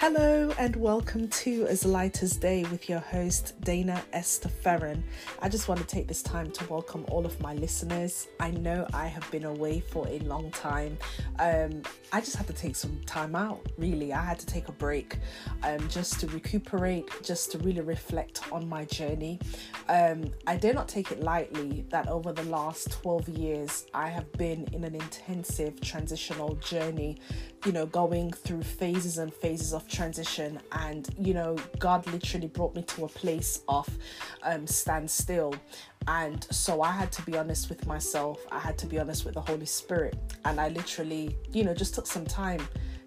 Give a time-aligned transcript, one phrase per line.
[0.00, 5.02] Hello and welcome to As Light as Day with your host Dana Esther Ferren.
[5.42, 8.26] I just want to take this time to welcome all of my listeners.
[8.40, 10.96] I know I have been away for a long time.
[11.38, 11.82] Um,
[12.14, 14.14] I just had to take some time out, really.
[14.14, 15.18] I had to take a break
[15.64, 19.38] um, just to recuperate, just to really reflect on my journey.
[19.90, 24.32] Um, I dare not take it lightly that over the last 12 years, I have
[24.32, 27.18] been in an intensive transitional journey,
[27.66, 32.74] you know, going through phases and phases of transition and you know god literally brought
[32.74, 33.88] me to a place of
[34.42, 35.54] um standstill.
[36.08, 38.38] And so i had to be honest with myself.
[38.50, 40.16] I had to be honest with the holy spirit.
[40.44, 42.60] And i literally you know just took some time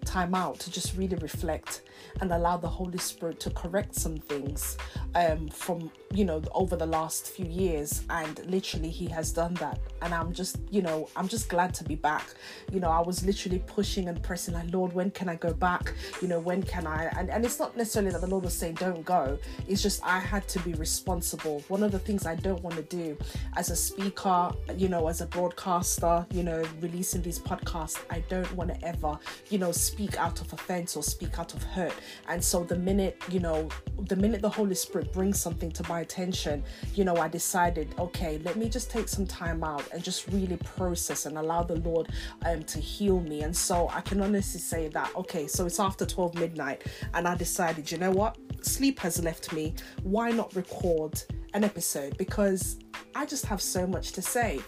[0.04, 1.82] time out to just really reflect
[2.20, 4.76] and allow the Holy Spirit to correct some things
[5.14, 8.04] um, from, you know, over the last few years.
[8.08, 9.80] And literally, He has done that.
[10.02, 12.34] And I'm just, you know, I'm just glad to be back.
[12.70, 15.94] You know, I was literally pushing and pressing, like, Lord, when can I go back?
[16.22, 17.06] You know, when can I?
[17.18, 19.38] And, and it's not necessarily that the Lord was saying, don't go.
[19.66, 21.64] It's just I had to be responsible.
[21.68, 23.16] One of the things I don't want to do
[23.56, 28.50] as a speaker, you know, as a broadcaster, you know, releasing these podcasts, I don't
[28.54, 29.18] want to ever,
[29.50, 31.94] you know, speak out of offense or speak out of hurt.
[32.28, 33.68] And so the minute, you know,
[33.98, 36.62] the minute the Holy Spirit brings something to my attention,
[36.94, 40.56] you know, I decided, okay, let me just take some time out and just really
[40.58, 42.10] process and allow the Lord
[42.46, 43.42] um, to heal me.
[43.42, 47.34] And so I can honestly say that, okay, so it's after 12 midnight, and I
[47.34, 49.74] decided, you know what, sleep has left me.
[50.02, 51.20] Why not record
[51.54, 52.16] an episode?
[52.18, 52.78] Because
[53.14, 54.60] I just have so much to say.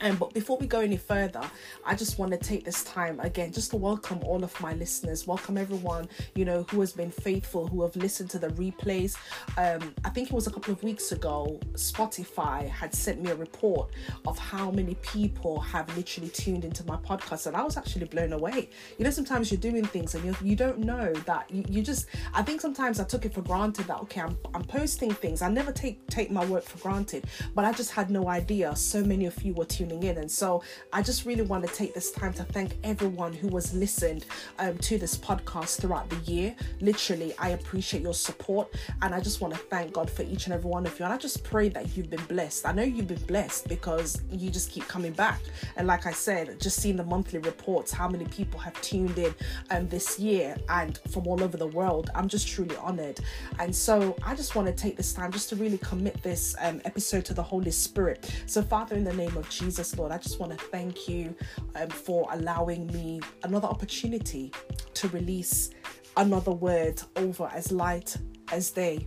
[0.00, 1.42] Um, but before we go any further,
[1.84, 5.26] I just want to take this time again just to welcome all of my listeners,
[5.26, 9.16] welcome everyone you know who has been faithful, who have listened to the replays.
[9.56, 13.34] Um, I think it was a couple of weeks ago, Spotify had sent me a
[13.34, 13.90] report
[14.26, 18.32] of how many people have literally tuned into my podcast, and I was actually blown
[18.32, 18.70] away.
[18.98, 22.06] You know, sometimes you're doing things and you you don't know that you, you just.
[22.34, 25.42] I think sometimes I took it for granted that okay, I'm I'm posting things.
[25.42, 29.02] I never take take my work for granted, but I just had no idea so
[29.02, 30.18] many of you were tuning tuning in.
[30.18, 30.62] And so
[30.92, 34.26] I just really want to take this time to thank everyone who has listened
[34.58, 36.54] um, to this podcast throughout the year.
[36.80, 40.54] Literally, I appreciate your support and I just want to thank God for each and
[40.54, 41.04] every one of you.
[41.04, 42.66] And I just pray that you've been blessed.
[42.66, 45.40] I know you've been blessed because you just keep coming back.
[45.76, 49.34] And like I said, just seeing the monthly reports, how many people have tuned in
[49.70, 53.20] um, this year and from all over the world, I'm just truly honored.
[53.58, 56.80] And so I just want to take this time just to really commit this um,
[56.84, 58.30] episode to the Holy Spirit.
[58.46, 61.36] So, Father, in the name of Jesus, Jesus, Lord, I just want to thank you
[61.76, 64.52] um, for allowing me another opportunity
[64.94, 65.70] to release
[66.16, 68.16] another word over as light
[68.50, 69.06] as day.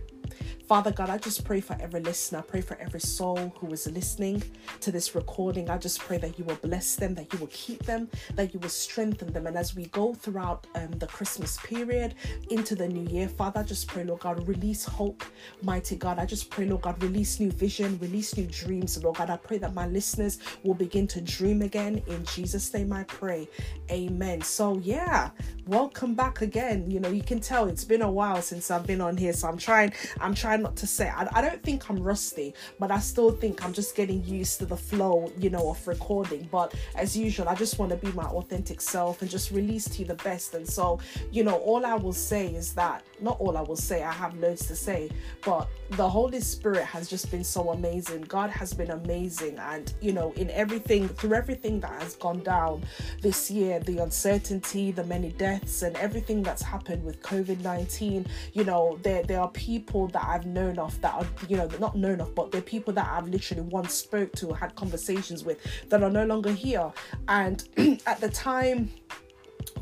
[0.72, 2.38] Father God, I just pray for every listener.
[2.38, 4.42] I pray for every soul who is listening
[4.80, 5.68] to this recording.
[5.68, 8.58] I just pray that you will bless them, that you will keep them, that you
[8.58, 9.46] will strengthen them.
[9.46, 12.14] And as we go throughout um, the Christmas period
[12.48, 15.22] into the new year, Father, I just pray, Lord God, release hope,
[15.60, 16.18] mighty God.
[16.18, 18.96] I just pray, Lord God, release new vision, release new dreams.
[19.04, 22.02] Lord God, I pray that my listeners will begin to dream again.
[22.06, 23.46] In Jesus' name I pray.
[23.90, 24.40] Amen.
[24.40, 25.32] So, yeah,
[25.66, 26.90] welcome back again.
[26.90, 29.34] You know, you can tell it's been a while since I've been on here.
[29.34, 31.08] So I'm trying, I'm trying not to say.
[31.08, 34.66] I, I don't think I'm rusty, but I still think I'm just getting used to
[34.66, 36.48] the flow, you know, of recording.
[36.50, 39.98] But as usual, I just want to be my authentic self and just release to
[40.00, 40.54] you the best.
[40.54, 41.00] And so,
[41.30, 44.34] you know, all I will say is that, not all I will say, I have
[44.38, 45.10] loads to say,
[45.44, 48.22] but the Holy Spirit has just been so amazing.
[48.22, 49.58] God has been amazing.
[49.58, 52.84] And, you know, in everything, through everything that has gone down
[53.20, 58.64] this year, the uncertainty, the many deaths, and everything that's happened with COVID 19, you
[58.64, 62.20] know, there, there are people that I've known of that are, you know, not known
[62.20, 65.58] of, but they're people that I've literally once spoke to, had conversations with
[65.88, 66.92] that are no longer here.
[67.28, 67.66] And
[68.06, 68.90] at the time,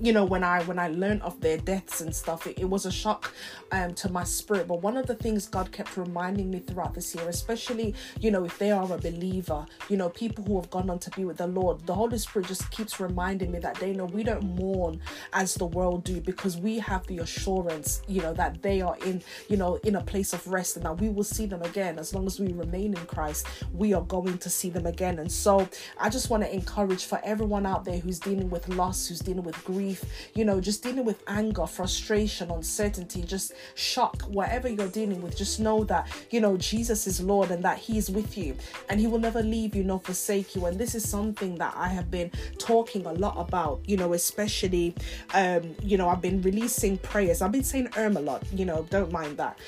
[0.01, 2.87] you know when i when i learned of their deaths and stuff it, it was
[2.87, 3.33] a shock
[3.73, 4.67] um to my spirit.
[4.69, 8.45] But one of the things god kept reminding me throughout this year especially you know
[8.45, 11.39] if they are a believer you know people who have gone on to be with
[11.39, 15.01] the lord the holy spirit just keeps reminding me that they know we don't mourn
[15.33, 19.23] as the world do because we have the assurance you know that they are in
[19.49, 21.99] you know in a place of rest and that we will see them again.
[21.99, 25.19] As long as we remain in christ we are going to see them again.
[25.19, 25.69] And so
[25.99, 29.45] i just want to encourage for everyone out there who's dealing with loss who's dealing
[29.45, 35.23] with grief, you know, just dealing with anger, frustration, uncertainty, just shock, whatever you're dealing
[35.23, 38.57] with, just know that, you know, Jesus is Lord and that He is with you
[38.89, 40.67] and He will never leave you nor forsake you.
[40.67, 44.95] And this is something that I have been talking a lot about, you know, especially,
[45.35, 47.43] um, you know, I've been releasing prayers.
[47.43, 49.59] I've been saying erm a lot, you know, don't mind that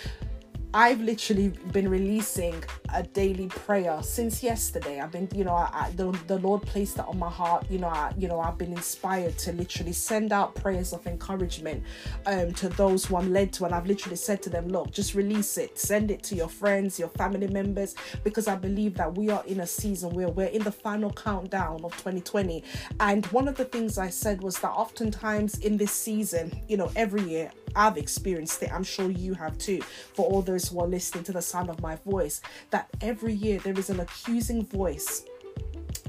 [0.75, 2.65] I've literally been releasing
[2.95, 5.01] a daily prayer since yesterday.
[5.01, 7.67] I've been, you know, I, I, the, the Lord placed that on my heart.
[7.69, 11.83] You know, I, you know, I've been inspired to literally send out prayers of encouragement
[12.25, 15.15] um, to those who I'm led to, and I've literally said to them, look, just
[15.15, 19.29] release it, send it to your friends, your family members, because I believe that we
[19.29, 22.65] are in a season where we're in the final countdown of 2020.
[22.99, 26.91] And one of the things I said was that oftentimes in this season, you know,
[26.97, 28.73] every year I've experienced it.
[28.73, 29.81] I'm sure you have too.
[30.15, 32.41] For all those who are listening to the sound of my voice,
[32.71, 35.25] that every year there is an accusing voice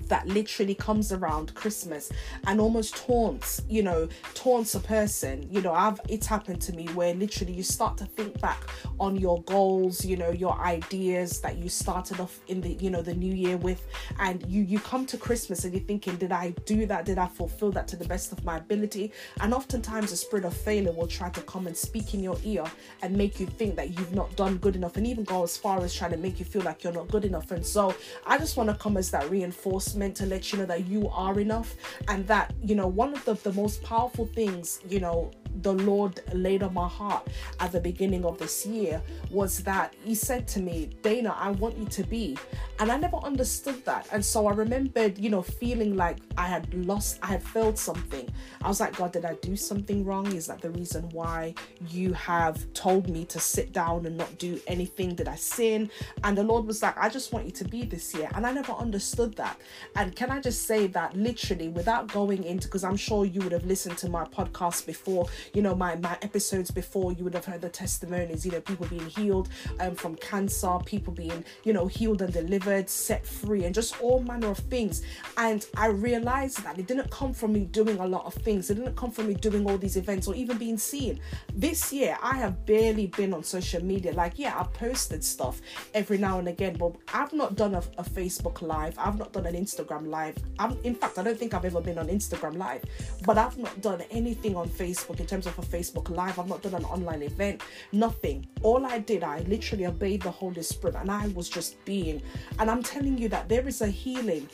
[0.10, 2.12] that literally comes around Christmas
[2.48, 5.48] and almost taunts, you know, taunts a person.
[5.52, 8.64] You know, I've it's happened to me where literally you start to think back
[9.00, 13.02] on your goals, you know, your ideas that you started off in the, you know,
[13.02, 13.86] the new year with,
[14.20, 17.06] and you you come to Christmas and you're thinking, did I do that?
[17.06, 19.12] Did I fulfill that to the best of my ability?
[19.42, 22.66] And oftentimes the spirit of failure will try to come and speak in your ear
[23.02, 25.82] and make you think that you've not done good enough and even go as far
[25.84, 27.52] as trying to make you feel like you're not good enough.
[27.52, 27.96] And so
[28.26, 31.10] I just want to come as that reinforcement meant to let you know that you
[31.10, 31.76] are enough
[32.08, 35.32] and that you know one of the, the most powerful things you know
[35.62, 37.28] the Lord laid on my heart
[37.60, 41.78] at the beginning of this year was that He said to me, Dana, I want
[41.78, 42.38] you to be.
[42.80, 44.08] And I never understood that.
[44.12, 48.28] And so I remembered, you know, feeling like I had lost, I had failed something.
[48.62, 50.28] I was like, God, did I do something wrong?
[50.34, 51.54] Is that the reason why
[51.90, 55.16] you have told me to sit down and not do anything?
[55.16, 55.90] Did I sin?
[56.24, 58.30] And the Lord was like, I just want you to be this year.
[58.34, 59.60] And I never understood that.
[59.96, 63.52] And can I just say that literally without going into, because I'm sure you would
[63.52, 67.46] have listened to my podcast before, you know, my, my episodes before, you would have
[67.46, 69.50] heard the testimonies, you know, people being healed
[69.80, 74.22] um, from cancer, people being, you know, healed and delivered, set free, and just all
[74.22, 75.02] manner of things.
[75.38, 78.76] And I realized that it didn't come from me doing a lot of things, it
[78.76, 81.20] didn't come from me doing all these events or even being seen.
[81.54, 84.14] This year, I have barely been on social media.
[84.14, 85.62] Like, yeah, I've posted stuff
[85.94, 89.46] every now and again, but I've not done a, a Facebook live, I've not done
[89.46, 90.38] an Instagram live.
[90.60, 92.84] I'm, in fact, I don't think I've ever been on Instagram live,
[93.26, 96.38] but I've not done anything on Facebook terms of a Facebook Live.
[96.38, 98.46] I've not done an online event, nothing.
[98.62, 102.22] All I did, I literally obeyed the Holy Spirit and I was just being.
[102.60, 104.48] And I'm telling you that there is a healing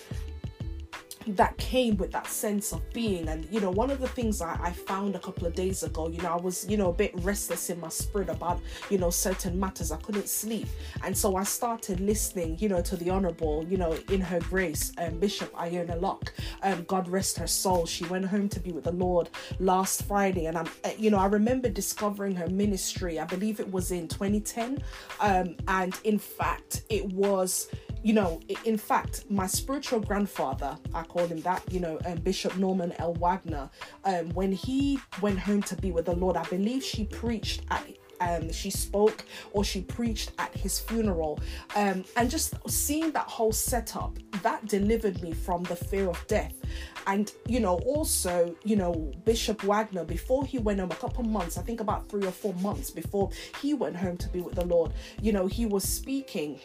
[1.35, 3.27] that came with that sense of being.
[3.27, 6.07] And you know, one of the things I, I, found a couple of days ago,
[6.07, 8.59] you know, I was, you know, a bit restless in my spirit about,
[8.89, 9.91] you know, certain matters.
[9.91, 10.67] I couldn't sleep.
[11.03, 14.91] And so I started listening, you know, to the Honorable, you know, in her grace,
[14.97, 16.33] um, Bishop Iona Locke.
[16.63, 17.85] Um, God rest her soul.
[17.85, 19.29] She went home to be with the Lord
[19.59, 20.45] last Friday.
[20.45, 23.19] And I'm, uh, you know, I remember discovering her ministry.
[23.19, 24.83] I believe it was in 2010.
[25.19, 27.69] Um, and in fact, it was
[28.03, 32.57] you know, in fact, my spiritual grandfather, I call him that, you know, um, Bishop
[32.57, 33.13] Norman L.
[33.15, 33.69] Wagner,
[34.05, 37.85] um, when he went home to be with the Lord, I believe she preached at
[38.21, 41.39] um, she spoke or she preached at his funeral.
[41.75, 46.53] Um, and just seeing that whole setup, that delivered me from the fear of death.
[47.07, 51.57] And, you know, also, you know, Bishop Wagner, before he went home, a couple months,
[51.57, 53.29] I think about three or four months before
[53.61, 54.91] he went home to be with the Lord,
[55.21, 56.59] you know, he was speaking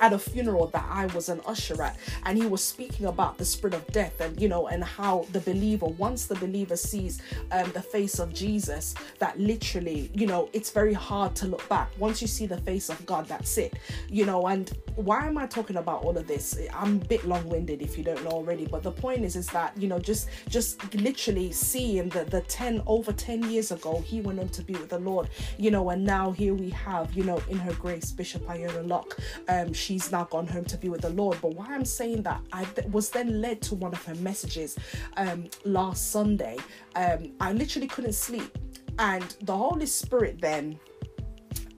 [0.00, 3.44] at a funeral that I was an usher at, and he was speaking about the
[3.44, 7.20] spirit of death and you know, and how the believer, once the believer sees
[7.52, 11.90] um, the face of Jesus, that literally, you know, it's very hard to look back.
[11.98, 13.74] Once you see the face of God, that's it,
[14.08, 14.46] you know.
[14.46, 16.58] And why am I talking about all of this?
[16.74, 19.76] I'm a bit long-winded if you don't know already, but the point is, is that
[19.76, 24.40] you know, just just literally seeing the the ten over ten years ago, he went
[24.40, 25.28] on to be with the Lord,
[25.58, 29.18] you know, and now here we have, you know, in her grace, Bishop Iona Locke.
[29.48, 31.38] Um, she's now gone home to be with the Lord.
[31.40, 34.76] But why I'm saying that, I was then led to one of her messages
[35.16, 36.58] um, last Sunday.
[36.94, 38.58] Um, I literally couldn't sleep.
[38.98, 40.78] And the Holy Spirit then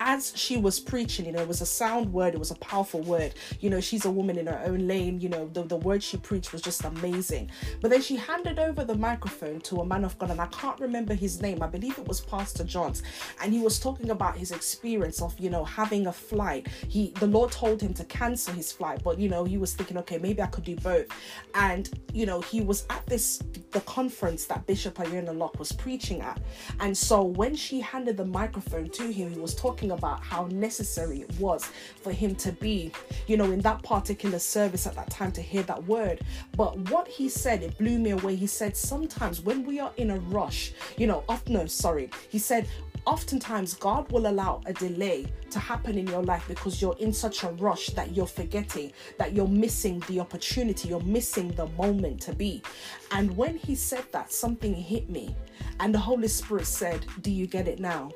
[0.00, 3.02] as she was preaching, you know, it was a sound word, it was a powerful
[3.02, 3.34] word.
[3.60, 6.16] You know, she's a woman in her own lane, you know, the, the word she
[6.16, 7.50] preached was just amazing.
[7.82, 10.80] But then she handed over the microphone to a man of God, and I can't
[10.80, 11.62] remember his name.
[11.62, 13.02] I believe it was Pastor Johns,
[13.42, 16.68] and he was talking about his experience of, you know, having a flight.
[16.88, 19.98] He the Lord told him to cancel his flight, but you know, he was thinking,
[19.98, 21.06] okay, maybe I could do both.
[21.54, 23.38] And you know, he was at this
[23.72, 26.40] the conference that Bishop Iona Locke was preaching at.
[26.80, 31.20] And so when she handed the microphone to him, he was talking about how necessary
[31.20, 31.68] it was
[32.02, 32.92] for him to be,
[33.26, 36.20] you know, in that particular service at that time to hear that word.
[36.56, 38.36] But what he said, it blew me away.
[38.36, 42.38] He said, sometimes when we are in a rush, you know, often, no, sorry, he
[42.38, 42.66] said,
[43.06, 47.44] oftentimes God will allow a delay to happen in your life because you're in such
[47.44, 52.32] a rush that you're forgetting, that you're missing the opportunity, you're missing the moment to
[52.32, 52.62] be.
[53.10, 55.34] And when he said that, something hit me.
[55.80, 58.10] And the Holy Spirit said, Do you get it now?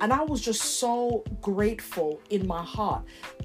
[0.00, 3.04] And I was just so grateful in my heart.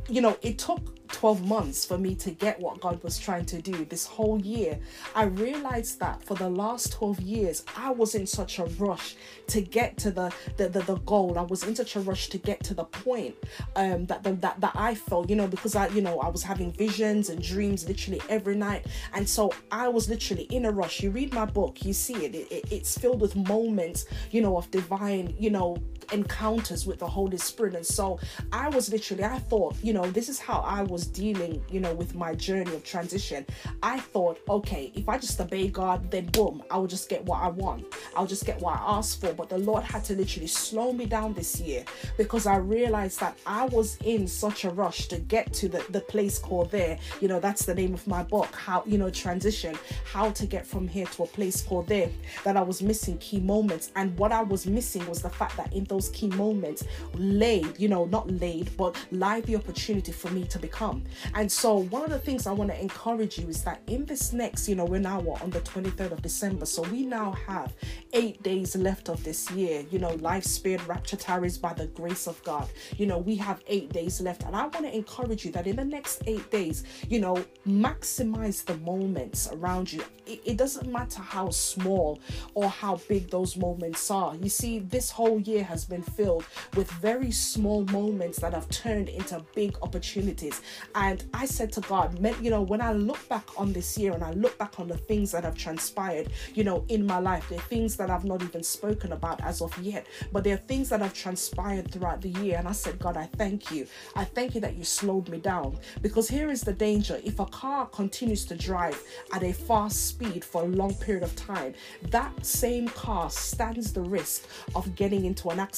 [0.09, 3.61] You know, it took 12 months for me to get what God was trying to
[3.61, 4.79] do this whole year.
[5.15, 9.15] I realized that for the last 12 years, I was in such a rush
[9.47, 11.37] to get to the the, the, the goal.
[11.37, 13.35] I was in such a rush to get to the point
[13.75, 16.43] um, that, the, that that I felt, you know, because I, you know, I was
[16.43, 18.87] having visions and dreams literally every night.
[19.13, 21.01] And so I was literally in a rush.
[21.01, 24.57] You read my book, you see it, it, it it's filled with moments, you know,
[24.57, 25.77] of divine, you know,
[26.11, 27.75] encounters with the Holy Spirit.
[27.75, 28.19] And so
[28.51, 31.93] I was literally, I thought, you know, this is how I was dealing, you know,
[31.93, 33.45] with my journey of transition.
[33.81, 37.41] I thought, okay, if I just obey God, then boom, I will just get what
[37.41, 37.85] I want.
[38.15, 39.33] I'll just get what I asked for.
[39.33, 41.85] But the Lord had to literally slow me down this year
[42.17, 46.01] because I realized that I was in such a rush to get to the, the
[46.01, 46.99] place called there.
[47.21, 50.65] You know, that's the name of my book, how, you know, transition, how to get
[50.65, 52.09] from here to a place called there,
[52.43, 53.91] that I was missing key moments.
[53.95, 56.83] And what I was missing was the fact that in those key moments
[57.13, 61.03] laid, you know, not laid, but live the opportunity for me to become.
[61.35, 64.33] And so, one of the things I want to encourage you is that in this
[64.33, 67.73] next, you know, we're now on the 23rd of December, so we now have
[68.13, 69.85] eight days left of this year.
[69.91, 72.67] You know, life spared, rapture tarries by the grace of God.
[72.97, 75.75] You know, we have eight days left, and I want to encourage you that in
[75.75, 80.03] the next eight days, you know, maximize the moments around you.
[80.25, 82.19] It, it doesn't matter how small
[82.55, 84.35] or how big those moments are.
[84.35, 89.09] You see, this whole year has been filled with very small moments that have turned
[89.09, 90.61] into big opportunities.
[90.95, 94.23] And I said to God, you know, when I look back on this year and
[94.23, 97.59] I look back on the things that have transpired, you know, in my life, there
[97.59, 100.89] are things that I've not even spoken about as of yet, but there are things
[100.89, 102.57] that have transpired throughout the year.
[102.57, 103.87] And I said, God, I thank you.
[104.15, 107.19] I thank you that you slowed me down because here is the danger.
[107.23, 109.01] If a car continues to drive
[109.33, 111.73] at a fast speed for a long period of time,
[112.09, 115.72] that same car stands the risk of getting into an accident.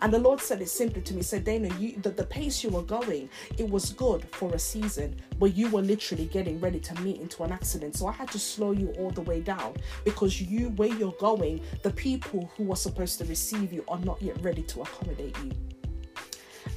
[0.00, 2.70] And the Lord said it simply to me, said, Dana, you the, the pace you
[2.70, 7.00] were going, it was good for a season, but you were literally getting ready to
[7.02, 7.96] meet into an accident.
[7.96, 9.74] So I had to slow you all the way down
[10.04, 14.20] because you where you're going, the people who are supposed to receive you are not
[14.22, 15.52] yet ready to accommodate you.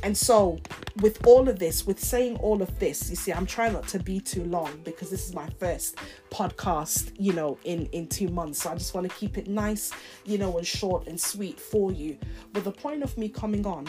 [0.04, 0.60] And so,
[1.02, 4.00] with all of this, with saying all of this, you see, I'm trying not to
[4.00, 5.98] be too long because this is my first
[6.30, 8.64] podcast, you know, in in two months.
[8.64, 9.92] So I just want to keep it nice,
[10.26, 12.18] you know, and short and sweet for you.
[12.54, 13.88] But the point of me coming on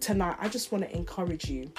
[0.00, 1.72] tonight, I just want to encourage you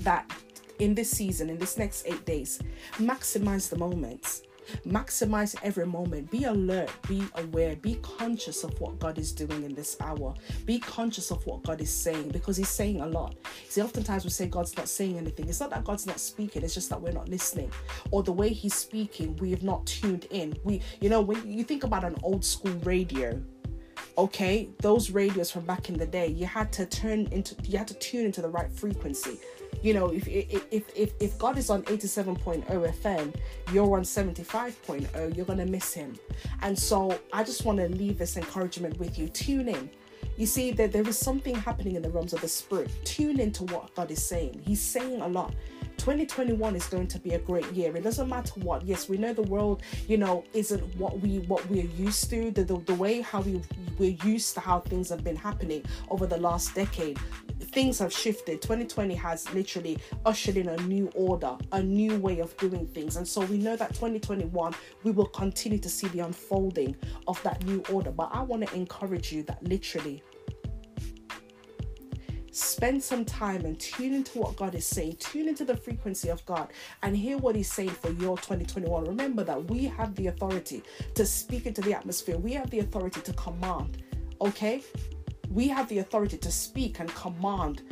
[0.00, 0.30] that
[0.78, 2.60] in this season, in this next eight days,
[2.98, 4.42] maximize the moments
[4.86, 6.30] Maximize every moment.
[6.30, 10.34] Be alert, be aware, be conscious of what God is doing in this hour.
[10.64, 13.36] Be conscious of what God is saying because He's saying a lot.
[13.68, 15.48] See, oftentimes we say God's not saying anything.
[15.48, 17.70] It's not that God's not speaking, it's just that we're not listening.
[18.10, 20.56] Or the way He's speaking, we have not tuned in.
[20.64, 23.42] We, you know, when you think about an old school radio,
[24.16, 27.88] okay those radios from back in the day you had to turn into you had
[27.88, 29.38] to tune into the right frequency
[29.82, 33.34] you know if if if if god is on 87.0 fm
[33.72, 36.18] you're on 75.0 you're gonna miss him.
[36.62, 39.28] And so i just want to leave this encouragement with you.
[39.28, 39.90] Tune in.
[40.36, 42.90] You see that there is something happening in the realms of the spirit.
[43.04, 44.62] Tune into what god is saying.
[44.64, 45.54] He's saying a lot
[46.04, 47.96] 2021 is going to be a great year.
[47.96, 48.84] It doesn't matter what.
[48.84, 52.50] Yes, we know the world, you know, isn't what we what we're used to.
[52.50, 53.62] The the, the way how we
[53.98, 57.18] we're used to how things have been happening over the last decade.
[57.58, 58.60] Things have shifted.
[58.60, 59.96] 2020 has literally
[60.26, 63.16] ushered in a new order, a new way of doing things.
[63.16, 66.96] And so we know that 2021 we will continue to see the unfolding
[67.26, 68.10] of that new order.
[68.10, 70.22] But I want to encourage you that literally
[72.54, 76.44] spend some time and tune into what God is saying, tune into the frequency of
[76.46, 79.04] God, and hear what He's saying for your 2021.
[79.04, 80.82] Remember that we have the authority
[81.14, 84.02] to speak into the atmosphere, we have the authority to command,
[84.40, 84.82] okay?
[85.50, 87.82] We have the authority to speak and command.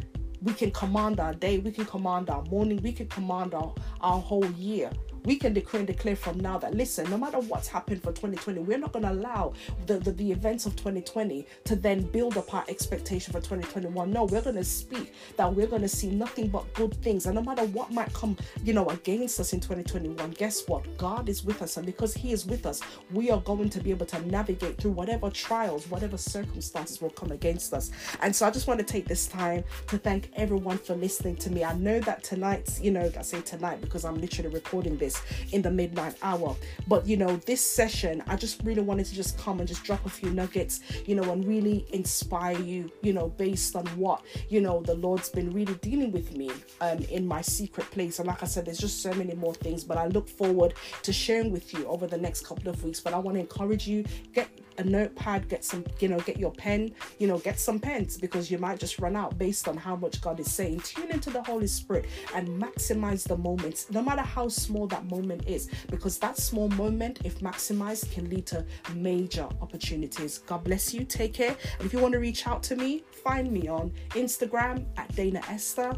[0.40, 4.19] We can command our day, we can command our morning, we can command our, our
[4.19, 4.90] whole year
[5.25, 8.61] we can decree and declare from now that listen, no matter what's happened for 2020,
[8.61, 9.52] we're not going to allow
[9.87, 14.11] the, the, the events of 2020 to then build up our expectation for 2021.
[14.11, 17.26] No, we're going to speak that we're going to see nothing but good things.
[17.26, 20.85] And no matter what might come, you know, against us in 2021, guess what?
[20.99, 21.76] God is with us.
[21.76, 22.81] And because He is with us,
[23.12, 27.31] we are going to be able to navigate through whatever trials, whatever circumstances will come
[27.31, 27.91] against us.
[28.21, 31.50] And so I just want to take this time to thank everyone for listening to
[31.50, 31.64] me.
[31.64, 35.12] I know that tonight's, you know, I say tonight because I'm literally recording this
[35.52, 36.57] in the midnight hour.
[36.88, 40.04] But you know, this session, I just really wanted to just come and just drop
[40.07, 44.61] a few nuggets, you know, and really inspire you, you know, based on what, you
[44.61, 46.50] know, the Lord's been really dealing with me
[46.81, 48.19] um, in my secret place.
[48.19, 51.12] And like I said, there's just so many more things, but I look forward to
[51.12, 53.00] sharing with you over the next couple of weeks.
[53.00, 54.49] But I want to encourage you, get
[54.79, 58.50] a notepad, get some, you know, get your pen, you know, get some pens because
[58.50, 60.81] you might just run out based on how much God is saying.
[60.81, 65.47] Tune into the Holy Spirit and maximize the moments, no matter how small that moment
[65.47, 68.64] is, because that small moment, if maximized, can lead to
[68.95, 70.38] major opportunities.
[70.38, 71.05] God bless you.
[71.05, 71.57] Take care.
[71.79, 75.41] And if you want to reach out to me, find me on Instagram at Dana
[75.49, 75.93] Esther,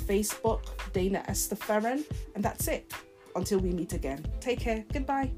[0.00, 2.04] Facebook, Dana Esther Ferren,
[2.34, 2.92] and that's it.
[3.36, 4.24] Until we meet again.
[4.40, 4.84] Take care.
[4.92, 5.30] Goodbye.